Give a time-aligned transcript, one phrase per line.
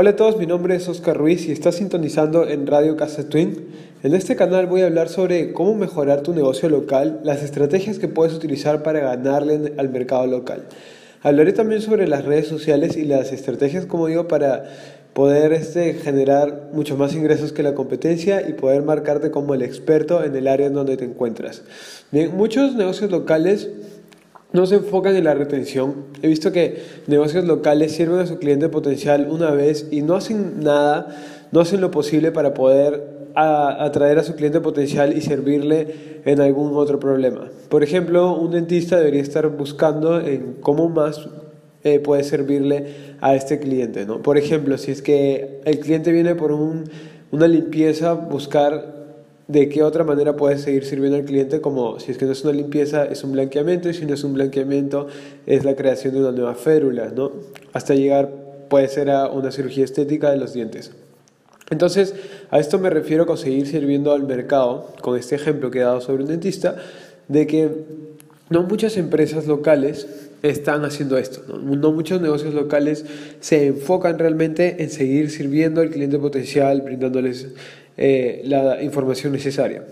[0.00, 3.66] Hola a todos, mi nombre es Oscar Ruiz y estás sintonizando en Radio Casa Twin.
[4.02, 8.08] En este canal voy a hablar sobre cómo mejorar tu negocio local, las estrategias que
[8.08, 10.64] puedes utilizar para ganarle al mercado local.
[11.20, 14.64] Hablaré también sobre las redes sociales y las estrategias, como digo, para
[15.12, 20.24] poder este, generar mucho más ingresos que la competencia y poder marcarte como el experto
[20.24, 21.62] en el área en donde te encuentras.
[22.10, 23.68] Bien, muchos negocios locales
[24.52, 26.06] no se enfocan en la retención.
[26.22, 30.60] He visto que negocios locales sirven a su cliente potencial una vez y no hacen
[30.60, 31.16] nada,
[31.52, 36.74] no hacen lo posible para poder atraer a su cliente potencial y servirle en algún
[36.76, 37.48] otro problema.
[37.68, 41.28] Por ejemplo, un dentista debería estar buscando en cómo más
[41.84, 44.04] eh, puede servirle a este cliente.
[44.04, 44.20] ¿no?
[44.20, 46.84] Por ejemplo, si es que el cliente viene por un,
[47.30, 48.99] una limpieza, buscar
[49.50, 52.44] de qué otra manera puedes seguir sirviendo al cliente, como si es que no es
[52.44, 55.08] una limpieza, es un blanqueamiento, y si no es un blanqueamiento,
[55.46, 57.32] es la creación de una nueva férula, ¿no?
[57.72, 58.30] Hasta llegar,
[58.68, 60.92] puede ser a una cirugía estética de los dientes.
[61.70, 62.14] Entonces,
[62.50, 66.00] a esto me refiero con seguir sirviendo al mercado, con este ejemplo que he dado
[66.00, 66.76] sobre un dentista,
[67.26, 67.70] de que
[68.50, 70.06] no muchas empresas locales
[70.42, 71.42] están haciendo esto.
[71.48, 71.76] ¿no?
[71.76, 73.04] no muchos negocios locales
[73.40, 77.48] se enfocan realmente en seguir sirviendo al cliente potencial, brindándoles
[78.02, 79.84] eh, la información necesaria.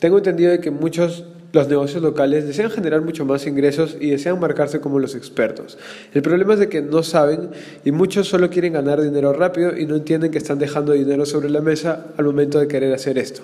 [0.00, 4.40] Tengo entendido de que muchos los negocios locales desean generar mucho más ingresos y desean
[4.40, 5.76] marcarse como los expertos.
[6.14, 7.50] El problema es de que no saben
[7.84, 11.50] y muchos solo quieren ganar dinero rápido y no entienden que están dejando dinero sobre
[11.50, 13.42] la mesa al momento de querer hacer esto.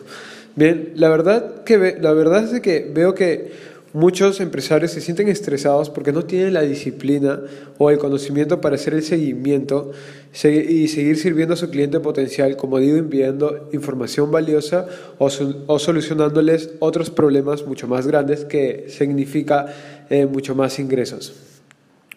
[0.57, 5.29] Bien, la verdad, que la verdad es de que veo que Muchos empresarios se sienten
[5.29, 7.41] estresados porque no tienen la disciplina
[7.79, 9.93] o el conocimiento para hacer el seguimiento
[10.33, 15.31] y seguir sirviendo a su cliente potencial, como digo, enviando información valiosa o,
[15.79, 19.73] solucionándoles otros problemas mucho más grandes que significa
[20.11, 21.33] eh, mucho más ingresos.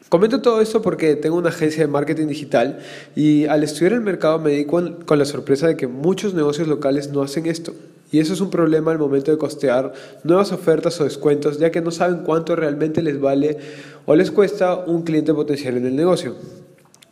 [0.09, 2.79] Comento todo esto porque tengo una agencia de marketing digital
[3.15, 7.11] y al estudiar el mercado me di con la sorpresa de que muchos negocios locales
[7.11, 7.75] no hacen esto.
[8.11, 11.81] Y eso es un problema al momento de costear nuevas ofertas o descuentos, ya que
[11.81, 13.57] no saben cuánto realmente les vale
[14.05, 16.35] o les cuesta un cliente potencial en el negocio.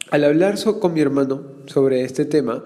[0.09, 2.63] Al hablar con mi hermano sobre este tema,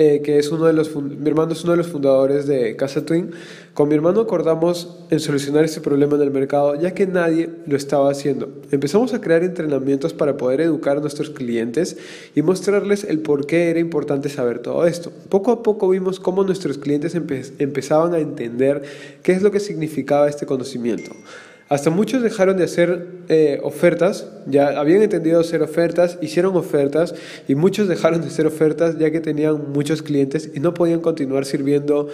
[0.00, 3.04] eh, que es uno de los, mi hermano es uno de los fundadores de Casa
[3.04, 3.32] Twin.
[3.74, 7.76] Con mi hermano acordamos en solucionar este problema en el mercado, ya que nadie lo
[7.76, 8.48] estaba haciendo.
[8.70, 11.96] Empezamos a crear entrenamientos para poder educar a nuestros clientes
[12.36, 15.10] y mostrarles el por qué era importante saber todo esto.
[15.28, 18.82] Poco a poco vimos cómo nuestros clientes empezaban a entender
[19.24, 21.10] qué es lo que significaba este conocimiento.
[21.68, 27.14] Hasta muchos dejaron de hacer eh, ofertas, ya habían entendido hacer ofertas, hicieron ofertas
[27.46, 31.44] y muchos dejaron de hacer ofertas ya que tenían muchos clientes y no podían continuar
[31.44, 32.08] sirviendo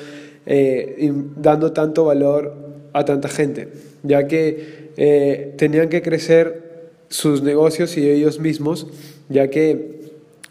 [0.47, 1.11] eh, y
[1.41, 2.53] dando tanto valor
[2.93, 3.69] a tanta gente,
[4.03, 8.89] ya que eh, tenían que crecer sus negocios y ellos mismos,
[9.29, 10.01] ya que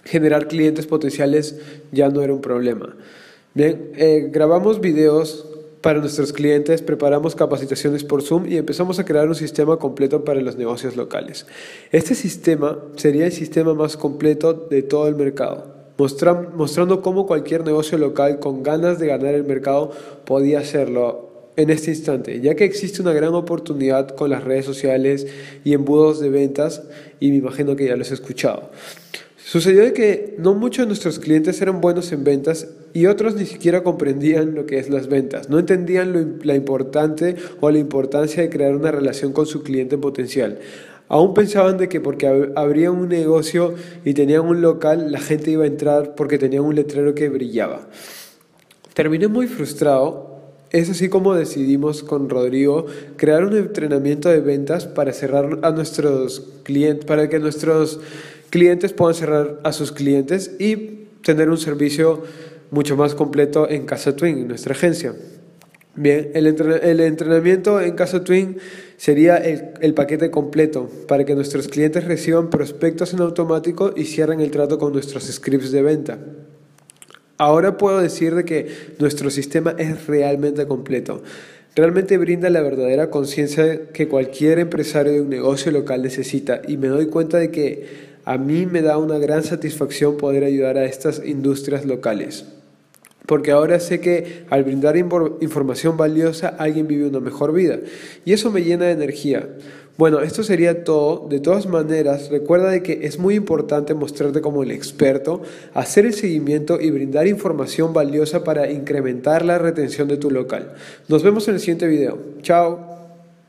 [0.06, 1.58] generar clientes potenciales
[1.92, 2.96] ya no era un problema.
[3.54, 3.92] Bien,
[4.32, 5.53] grabamos videos
[5.84, 10.40] para nuestros clientes, preparamos capacitaciones por Zoom y empezamos a crear un sistema completo para
[10.40, 11.46] los negocios locales.
[11.92, 17.98] Este sistema sería el sistema más completo de todo el mercado, mostrando cómo cualquier negocio
[17.98, 19.92] local con ganas de ganar el mercado
[20.24, 25.28] podía hacerlo en este instante, ya que existe una gran oportunidad con las redes sociales
[25.66, 26.84] y embudos de ventas,
[27.20, 28.72] y me imagino que ya los he escuchado.
[29.46, 33.46] Sucedió de que no muchos de nuestros clientes eran buenos en ventas y otros ni
[33.46, 38.42] siquiera comprendían lo que es las ventas, no entendían lo, la importante o la importancia
[38.42, 40.60] de crear una relación con su cliente potencial.
[41.10, 45.66] Aún pensaban de que porque abrían un negocio y tenían un local, la gente iba
[45.66, 47.88] a entrar porque tenían un letrero que brillaba.
[48.94, 50.33] Terminé muy frustrado.
[50.74, 56.50] Es así como decidimos con Rodrigo crear un entrenamiento de ventas para cerrar a nuestros
[56.64, 58.00] clientes, para que nuestros
[58.50, 62.24] clientes puedan cerrar a sus clientes y tener un servicio
[62.72, 65.14] mucho más completo en Casa Twin, en nuestra agencia.
[65.96, 68.58] Bien, el, entrenamiento en Casa Twin
[68.98, 74.42] sería el, el, paquete completo para que nuestros clientes reciban prospectos en automático y cierren
[74.42, 76.18] el trato con nuestros scripts de venta.
[77.38, 78.68] Ahora puedo decir de que
[79.00, 81.24] nuestro sistema es realmente completo.
[81.76, 86.88] Realmente brinda la verdadera conciencia que cualquier empresario de un negocio local necesita y me
[86.88, 91.22] doy cuenta de que a mí me da una gran satisfacción poder ayudar a estas
[91.26, 92.46] industrias locales.
[93.26, 97.80] Porque ahora sé que al brindar información valiosa alguien vive una mejor vida.
[98.26, 99.48] Y eso me llena de energía.
[99.96, 101.28] Bueno, esto sería todo.
[101.30, 105.42] De todas maneras, recuerda de que es muy importante mostrarte como el experto,
[105.74, 110.74] hacer el seguimiento y brindar información valiosa para incrementar la retención de tu local.
[111.08, 112.18] Nos vemos en el siguiente video.
[112.42, 112.93] Chao.